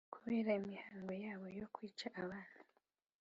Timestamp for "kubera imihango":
0.13-1.11